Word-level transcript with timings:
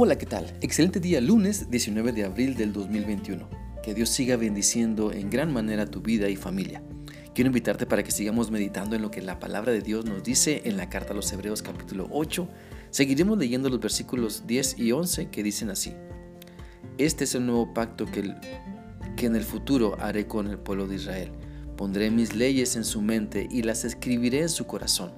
Hola, 0.00 0.16
¿qué 0.16 0.26
tal? 0.26 0.56
Excelente 0.60 1.00
día, 1.00 1.20
lunes 1.20 1.72
19 1.72 2.12
de 2.12 2.22
abril 2.22 2.54
del 2.54 2.72
2021. 2.72 3.48
Que 3.82 3.94
Dios 3.94 4.10
siga 4.10 4.36
bendiciendo 4.36 5.10
en 5.10 5.28
gran 5.28 5.52
manera 5.52 5.86
tu 5.86 6.02
vida 6.02 6.28
y 6.28 6.36
familia. 6.36 6.84
Quiero 7.34 7.48
invitarte 7.48 7.84
para 7.84 8.04
que 8.04 8.12
sigamos 8.12 8.52
meditando 8.52 8.94
en 8.94 9.02
lo 9.02 9.10
que 9.10 9.20
la 9.22 9.40
palabra 9.40 9.72
de 9.72 9.80
Dios 9.80 10.04
nos 10.04 10.22
dice 10.22 10.62
en 10.66 10.76
la 10.76 10.88
carta 10.88 11.14
a 11.14 11.16
los 11.16 11.32
Hebreos 11.32 11.62
capítulo 11.62 12.06
8. 12.12 12.48
Seguiremos 12.90 13.38
leyendo 13.38 13.68
los 13.70 13.80
versículos 13.80 14.44
10 14.46 14.78
y 14.78 14.92
11 14.92 15.30
que 15.30 15.42
dicen 15.42 15.68
así. 15.68 15.94
Este 16.96 17.24
es 17.24 17.34
el 17.34 17.44
nuevo 17.44 17.74
pacto 17.74 18.06
que, 18.06 18.36
que 19.16 19.26
en 19.26 19.34
el 19.34 19.42
futuro 19.42 19.96
haré 19.98 20.28
con 20.28 20.46
el 20.46 20.58
pueblo 20.58 20.86
de 20.86 20.94
Israel. 20.94 21.32
Pondré 21.76 22.12
mis 22.12 22.36
leyes 22.36 22.76
en 22.76 22.84
su 22.84 23.02
mente 23.02 23.48
y 23.50 23.62
las 23.62 23.84
escribiré 23.84 24.42
en 24.42 24.48
su 24.48 24.64
corazón. 24.64 25.10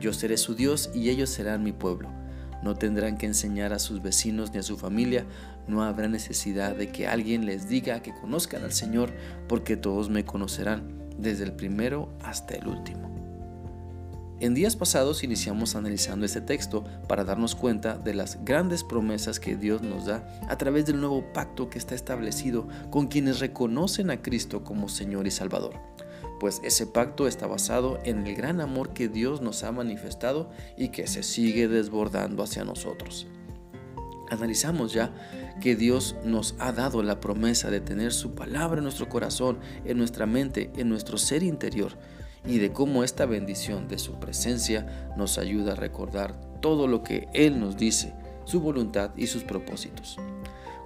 Yo 0.00 0.12
seré 0.12 0.36
su 0.36 0.54
Dios 0.54 0.88
y 0.94 1.10
ellos 1.10 1.30
serán 1.30 1.64
mi 1.64 1.72
pueblo. 1.72 2.12
No 2.62 2.74
tendrán 2.74 3.16
que 3.16 3.26
enseñar 3.26 3.72
a 3.72 3.78
sus 3.78 4.02
vecinos 4.02 4.52
ni 4.52 4.58
a 4.58 4.62
su 4.62 4.76
familia. 4.76 5.24
No 5.66 5.82
habrá 5.82 6.08
necesidad 6.08 6.76
de 6.76 6.90
que 6.90 7.06
alguien 7.06 7.46
les 7.46 7.68
diga 7.68 8.02
que 8.02 8.14
conozcan 8.14 8.64
al 8.64 8.72
Señor, 8.72 9.12
porque 9.48 9.76
todos 9.76 10.10
me 10.10 10.24
conocerán, 10.24 10.98
desde 11.18 11.44
el 11.44 11.52
primero 11.52 12.12
hasta 12.22 12.54
el 12.54 12.68
último. 12.68 13.10
En 14.40 14.54
días 14.54 14.74
pasados 14.74 15.22
iniciamos 15.22 15.76
analizando 15.76 16.24
este 16.24 16.40
texto 16.40 16.84
para 17.06 17.24
darnos 17.24 17.54
cuenta 17.54 17.98
de 17.98 18.14
las 18.14 18.42
grandes 18.42 18.82
promesas 18.84 19.38
que 19.38 19.54
Dios 19.54 19.82
nos 19.82 20.06
da 20.06 20.26
a 20.48 20.56
través 20.56 20.86
del 20.86 20.98
nuevo 20.98 21.30
pacto 21.34 21.68
que 21.68 21.78
está 21.78 21.94
establecido 21.94 22.66
con 22.88 23.08
quienes 23.08 23.38
reconocen 23.38 24.08
a 24.08 24.22
Cristo 24.22 24.64
como 24.64 24.88
Señor 24.88 25.26
y 25.26 25.30
Salvador 25.30 25.74
pues 26.40 26.60
ese 26.64 26.86
pacto 26.86 27.28
está 27.28 27.46
basado 27.46 28.00
en 28.02 28.26
el 28.26 28.34
gran 28.34 28.60
amor 28.62 28.94
que 28.94 29.08
Dios 29.08 29.42
nos 29.42 29.62
ha 29.62 29.70
manifestado 29.70 30.50
y 30.76 30.88
que 30.88 31.06
se 31.06 31.22
sigue 31.22 31.68
desbordando 31.68 32.42
hacia 32.42 32.64
nosotros. 32.64 33.28
Analizamos 34.30 34.92
ya 34.92 35.12
que 35.60 35.76
Dios 35.76 36.16
nos 36.24 36.54
ha 36.58 36.72
dado 36.72 37.02
la 37.02 37.20
promesa 37.20 37.70
de 37.70 37.80
tener 37.80 38.12
su 38.12 38.34
palabra 38.34 38.78
en 38.78 38.84
nuestro 38.84 39.08
corazón, 39.08 39.58
en 39.84 39.98
nuestra 39.98 40.24
mente, 40.24 40.70
en 40.76 40.88
nuestro 40.88 41.18
ser 41.18 41.42
interior, 41.42 41.98
y 42.46 42.58
de 42.58 42.72
cómo 42.72 43.04
esta 43.04 43.26
bendición 43.26 43.86
de 43.86 43.98
su 43.98 44.18
presencia 44.18 45.12
nos 45.18 45.36
ayuda 45.36 45.72
a 45.72 45.76
recordar 45.76 46.40
todo 46.62 46.86
lo 46.86 47.02
que 47.02 47.28
Él 47.34 47.60
nos 47.60 47.76
dice, 47.76 48.14
su 48.44 48.60
voluntad 48.60 49.10
y 49.14 49.26
sus 49.26 49.44
propósitos. 49.44 50.16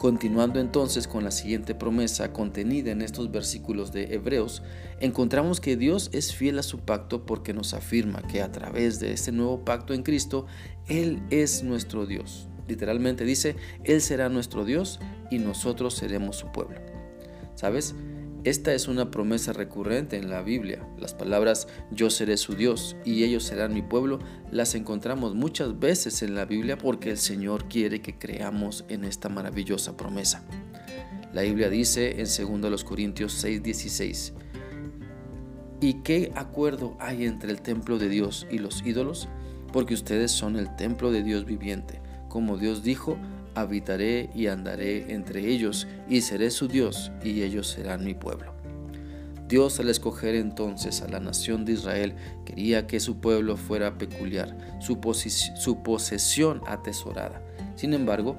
Continuando 0.00 0.60
entonces 0.60 1.06
con 1.06 1.24
la 1.24 1.30
siguiente 1.30 1.74
promesa 1.74 2.32
contenida 2.32 2.90
en 2.90 3.02
estos 3.02 3.30
versículos 3.30 3.92
de 3.92 4.14
Hebreos, 4.14 4.62
encontramos 4.98 5.60
que 5.60 5.76
Dios 5.76 6.08
es 6.14 6.34
fiel 6.34 6.58
a 6.58 6.62
su 6.62 6.78
pacto 6.78 7.26
porque 7.26 7.52
nos 7.52 7.74
afirma 7.74 8.22
que 8.22 8.40
a 8.40 8.50
través 8.50 8.98
de 8.98 9.12
este 9.12 9.30
nuevo 9.30 9.62
pacto 9.62 9.92
en 9.92 10.02
Cristo, 10.02 10.46
Él 10.86 11.22
es 11.28 11.62
nuestro 11.64 12.06
Dios. 12.06 12.48
Literalmente 12.66 13.26
dice, 13.26 13.56
Él 13.84 14.00
será 14.00 14.30
nuestro 14.30 14.64
Dios 14.64 15.00
y 15.30 15.38
nosotros 15.38 15.92
seremos 15.92 16.36
su 16.36 16.50
pueblo. 16.50 16.80
¿Sabes? 17.54 17.94
Esta 18.42 18.72
es 18.72 18.88
una 18.88 19.10
promesa 19.10 19.52
recurrente 19.52 20.16
en 20.16 20.30
la 20.30 20.40
Biblia. 20.40 20.88
Las 20.98 21.12
palabras 21.12 21.68
yo 21.90 22.08
seré 22.08 22.38
su 22.38 22.54
Dios 22.54 22.96
y 23.04 23.22
ellos 23.24 23.44
serán 23.44 23.74
mi 23.74 23.82
pueblo 23.82 24.18
las 24.50 24.74
encontramos 24.74 25.34
muchas 25.34 25.78
veces 25.78 26.22
en 26.22 26.34
la 26.34 26.46
Biblia 26.46 26.78
porque 26.78 27.10
el 27.10 27.18
Señor 27.18 27.68
quiere 27.68 28.00
que 28.00 28.18
creamos 28.18 28.86
en 28.88 29.04
esta 29.04 29.28
maravillosa 29.28 29.94
promesa. 29.94 30.42
La 31.34 31.42
Biblia 31.42 31.68
dice 31.68 32.20
en 32.20 32.60
2 32.60 32.84
Corintios 32.84 33.44
6:16, 33.44 34.32
¿y 35.82 36.02
qué 36.02 36.32
acuerdo 36.34 36.96
hay 36.98 37.26
entre 37.26 37.50
el 37.50 37.60
templo 37.60 37.98
de 37.98 38.08
Dios 38.08 38.46
y 38.50 38.58
los 38.58 38.84
ídolos? 38.86 39.28
Porque 39.70 39.92
ustedes 39.92 40.32
son 40.32 40.56
el 40.56 40.74
templo 40.76 41.12
de 41.12 41.22
Dios 41.22 41.44
viviente. 41.44 42.00
Como 42.28 42.56
Dios 42.56 42.82
dijo, 42.82 43.18
habitaré 43.60 44.30
y 44.34 44.46
andaré 44.46 45.12
entre 45.12 45.48
ellos, 45.48 45.86
y 46.08 46.20
seré 46.22 46.50
su 46.50 46.68
Dios, 46.68 47.12
y 47.22 47.42
ellos 47.42 47.68
serán 47.68 48.04
mi 48.04 48.14
pueblo. 48.14 48.60
Dios 49.50 49.80
al 49.80 49.88
escoger 49.88 50.36
entonces 50.36 51.02
a 51.02 51.08
la 51.08 51.18
nación 51.18 51.64
de 51.64 51.72
Israel 51.72 52.14
quería 52.44 52.86
que 52.86 53.00
su 53.00 53.16
pueblo 53.16 53.56
fuera 53.56 53.98
peculiar, 53.98 54.56
su, 54.78 55.00
posesión 55.82 56.62
atesorada. 56.68 57.42
Sin 57.74 57.92
embargo, 57.92 58.36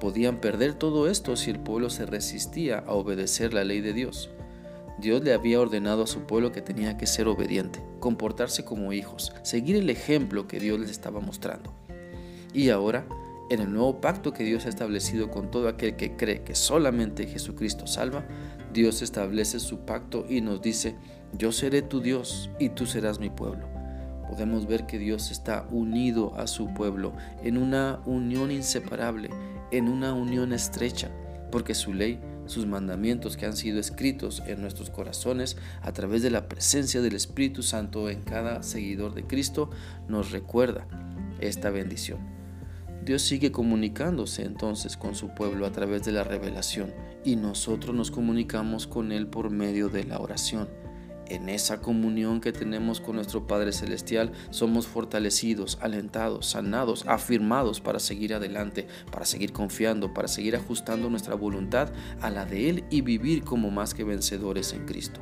podían 0.00 0.40
perder 0.40 0.74
todo 0.74 1.08
esto 1.08 1.36
si 1.36 1.50
el 1.50 1.60
pueblo 1.60 1.88
se 1.88 2.04
resistía 2.04 2.80
a 2.80 2.94
obedecer 2.94 3.54
la 3.54 3.62
ley 3.62 3.80
de 3.80 3.92
Dios. 3.92 4.28
Dios 4.98 5.22
le 5.22 5.34
había 5.34 5.60
ordenado 5.60 6.02
a 6.02 6.08
su 6.08 6.22
pueblo 6.22 6.50
que 6.50 6.62
tenía 6.62 6.98
que 6.98 7.06
ser 7.06 7.28
obediente, 7.28 7.80
comportarse 8.00 8.64
como 8.64 8.92
hijos, 8.92 9.32
seguir 9.42 9.76
el 9.76 9.88
ejemplo 9.88 10.48
que 10.48 10.58
Dios 10.58 10.80
les 10.80 10.90
estaba 10.90 11.20
mostrando. 11.20 11.72
Y 12.52 12.70
ahora 12.70 13.06
en 13.50 13.60
el 13.60 13.72
nuevo 13.72 14.00
pacto 14.00 14.32
que 14.32 14.44
Dios 14.44 14.64
ha 14.64 14.68
establecido 14.68 15.28
con 15.28 15.50
todo 15.50 15.68
aquel 15.68 15.96
que 15.96 16.16
cree 16.16 16.42
que 16.42 16.54
solamente 16.54 17.26
Jesucristo 17.26 17.86
salva, 17.88 18.24
Dios 18.72 19.02
establece 19.02 19.58
su 19.58 19.80
pacto 19.80 20.24
y 20.28 20.40
nos 20.40 20.62
dice, 20.62 20.94
yo 21.36 21.50
seré 21.50 21.82
tu 21.82 22.00
Dios 22.00 22.48
y 22.60 22.70
tú 22.70 22.86
serás 22.86 23.18
mi 23.18 23.28
pueblo. 23.28 23.68
Podemos 24.28 24.68
ver 24.68 24.86
que 24.86 25.00
Dios 25.00 25.32
está 25.32 25.66
unido 25.72 26.32
a 26.36 26.46
su 26.46 26.72
pueblo 26.72 27.12
en 27.42 27.58
una 27.58 28.00
unión 28.06 28.52
inseparable, 28.52 29.30
en 29.72 29.88
una 29.88 30.14
unión 30.14 30.52
estrecha, 30.52 31.10
porque 31.50 31.74
su 31.74 31.92
ley, 31.92 32.20
sus 32.46 32.66
mandamientos 32.66 33.36
que 33.36 33.46
han 33.46 33.56
sido 33.56 33.80
escritos 33.80 34.44
en 34.46 34.60
nuestros 34.60 34.90
corazones 34.90 35.56
a 35.82 35.90
través 35.90 36.22
de 36.22 36.30
la 36.30 36.48
presencia 36.48 37.00
del 37.00 37.16
Espíritu 37.16 37.64
Santo 37.64 38.08
en 38.08 38.22
cada 38.22 38.62
seguidor 38.62 39.14
de 39.14 39.24
Cristo, 39.24 39.70
nos 40.06 40.30
recuerda 40.30 40.86
esta 41.40 41.70
bendición. 41.70 42.39
Dios 43.04 43.22
sigue 43.22 43.50
comunicándose 43.50 44.44
entonces 44.44 44.96
con 44.96 45.14
su 45.14 45.28
pueblo 45.34 45.64
a 45.64 45.72
través 45.72 46.04
de 46.04 46.12
la 46.12 46.22
revelación 46.22 46.92
y 47.24 47.36
nosotros 47.36 47.94
nos 47.94 48.10
comunicamos 48.10 48.86
con 48.86 49.10
Él 49.10 49.26
por 49.26 49.50
medio 49.50 49.88
de 49.88 50.04
la 50.04 50.18
oración. 50.18 50.68
En 51.26 51.48
esa 51.48 51.80
comunión 51.80 52.40
que 52.40 52.52
tenemos 52.52 53.00
con 53.00 53.14
nuestro 53.14 53.46
Padre 53.46 53.72
Celestial 53.72 54.32
somos 54.50 54.88
fortalecidos, 54.88 55.78
alentados, 55.80 56.46
sanados, 56.46 57.04
afirmados 57.06 57.80
para 57.80 58.00
seguir 58.00 58.34
adelante, 58.34 58.88
para 59.12 59.24
seguir 59.24 59.52
confiando, 59.52 60.12
para 60.12 60.28
seguir 60.28 60.56
ajustando 60.56 61.08
nuestra 61.08 61.36
voluntad 61.36 61.92
a 62.20 62.30
la 62.30 62.44
de 62.44 62.68
Él 62.68 62.84
y 62.90 63.00
vivir 63.02 63.44
como 63.44 63.70
más 63.70 63.94
que 63.94 64.04
vencedores 64.04 64.72
en 64.72 64.86
Cristo. 64.86 65.20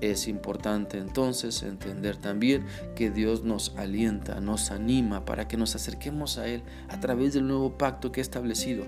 Es 0.00 0.28
importante 0.28 0.98
entonces 0.98 1.62
entender 1.64 2.16
también 2.16 2.64
que 2.94 3.10
Dios 3.10 3.42
nos 3.42 3.74
alienta, 3.76 4.40
nos 4.40 4.70
anima 4.70 5.24
para 5.24 5.48
que 5.48 5.56
nos 5.56 5.74
acerquemos 5.74 6.38
a 6.38 6.46
Él 6.46 6.62
a 6.88 7.00
través 7.00 7.34
del 7.34 7.48
nuevo 7.48 7.76
pacto 7.76 8.12
que 8.12 8.20
ha 8.20 8.22
establecido. 8.22 8.84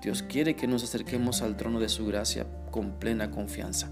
Dios 0.00 0.22
quiere 0.22 0.54
que 0.54 0.68
nos 0.68 0.84
acerquemos 0.84 1.42
al 1.42 1.56
trono 1.56 1.80
de 1.80 1.88
su 1.88 2.06
gracia 2.06 2.46
con 2.70 2.92
plena 2.92 3.30
confianza. 3.30 3.90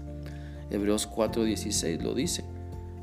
Hebreos 0.69 1.09
4:16 1.09 2.01
lo 2.01 2.13
dice. 2.13 2.45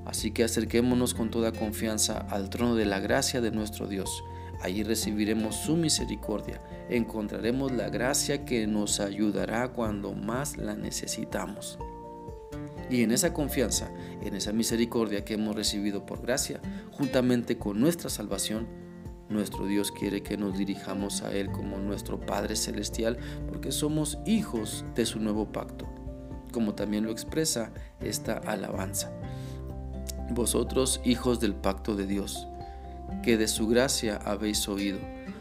Así 0.07 0.31
que 0.31 0.45
acerquémonos 0.45 1.13
con 1.13 1.31
toda 1.31 1.53
confianza 1.53 2.19
al 2.19 2.49
trono 2.49 2.75
de 2.75 2.87
la 2.87 2.99
gracia 3.01 3.43
de 3.43 3.51
nuestro 3.51 3.87
Dios. 3.87 4.25
Allí 4.63 4.83
recibiremos 4.83 5.57
su 5.57 5.77
misericordia, 5.77 6.61
encontraremos 6.89 7.73
la 7.73 7.89
gracia 7.89 8.45
que 8.45 8.67
nos 8.67 9.01
ayudará 9.01 9.69
cuando 9.69 10.13
más 10.15 10.57
la 10.57 10.75
necesitamos. 10.75 11.79
Y 12.91 13.03
en 13.05 13.13
esa 13.13 13.33
confianza, 13.33 13.89
en 14.21 14.35
esa 14.35 14.53
misericordia 14.53 15.25
que 15.25 15.35
hemos 15.35 15.55
recibido 15.55 16.05
por 16.05 16.23
gracia, 16.23 16.61
juntamente 16.91 17.57
con 17.57 17.81
nuestra 17.81 18.11
salvación, 18.11 18.67
nuestro 19.29 19.67
Dios 19.67 19.93
quiere 19.93 20.23
que 20.25 20.37
nos 20.37 20.59
dirijamos 20.59 21.23
a 21.23 21.33
Él 21.33 21.53
como 21.53 21.79
nuestro 21.79 22.19
Padre 22.19 22.57
Celestial, 22.57 23.17
porque 23.49 23.71
somos 23.71 24.19
hijos 24.27 24.85
de 24.97 25.07
su 25.07 25.21
nuevo 25.21 25.53
pacto, 25.53 25.89
como 26.53 26.75
también 26.75 27.05
lo 27.05 27.13
expresa 27.13 27.73
esta 28.01 28.39
alabanza. 28.39 29.13
Vosotros, 30.31 31.01
hijos 31.05 31.39
del 31.39 31.55
pacto 31.55 31.95
de 31.95 32.07
Dios, 32.07 32.49
que 33.23 33.37
de 33.37 33.47
su 33.47 33.69
gracia 33.69 34.17
habéis 34.17 34.69
oído, 34.69 34.99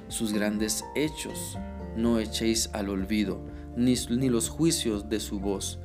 sus 0.07 0.33
grandes 0.33 0.85
hechos 0.95 1.57
no 1.95 2.19
echéis 2.19 2.69
al 2.73 2.89
olvido, 2.89 3.41
ni, 3.75 3.95
ni 4.11 4.29
los 4.29 4.49
juicios 4.49 5.09
de 5.09 5.19
su 5.19 5.39
voz 5.39 5.79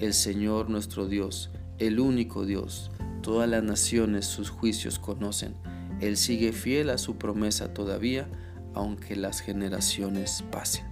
el 0.00 0.14
Señor 0.14 0.70
nuestro 0.70 1.06
Dios, 1.06 1.50
el 1.78 2.00
único 2.00 2.46
Dios. 2.46 2.90
Todas 3.22 3.48
las 3.48 3.62
naciones 3.62 4.24
sus 4.24 4.48
juicios 4.48 4.98
conocen. 4.98 5.54
Él 6.00 6.16
sigue 6.16 6.52
fiel 6.52 6.88
a 6.88 6.96
su 6.96 7.16
promesa 7.16 7.74
todavía, 7.74 8.26
aunque 8.72 9.14
las 9.14 9.40
generaciones 9.40 10.42
pasen. 10.50 10.86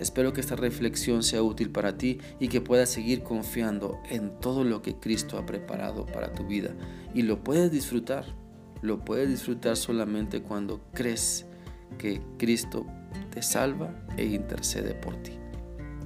Espero 0.00 0.32
que 0.32 0.40
esta 0.40 0.56
reflexión 0.56 1.22
sea 1.22 1.42
útil 1.42 1.70
para 1.70 1.96
ti 1.96 2.18
y 2.40 2.48
que 2.48 2.60
puedas 2.60 2.90
seguir 2.90 3.22
confiando 3.22 4.00
en 4.10 4.40
todo 4.40 4.64
lo 4.64 4.82
que 4.82 4.96
Cristo 4.96 5.38
ha 5.38 5.46
preparado 5.46 6.06
para 6.06 6.32
tu 6.32 6.44
vida. 6.44 6.74
Y 7.14 7.22
lo 7.22 7.44
puedes 7.44 7.70
disfrutar. 7.70 8.26
Lo 8.82 9.04
puedes 9.04 9.28
disfrutar 9.28 9.76
solamente 9.76 10.42
cuando 10.42 10.82
crees 10.92 11.46
que 11.98 12.20
Cristo 12.36 12.84
te 13.30 13.42
salva 13.42 13.94
e 14.18 14.24
intercede 14.24 14.94
por 14.94 15.16
ti. 15.22 15.32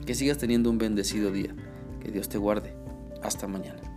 Que 0.06 0.14
sigas 0.14 0.38
teniendo 0.38 0.70
un 0.70 0.78
bendecido 0.78 1.32
día. 1.32 1.54
Que 2.00 2.10
Dios 2.10 2.28
te 2.28 2.38
guarde. 2.38 2.74
Hasta 3.22 3.46
mañana. 3.46 3.89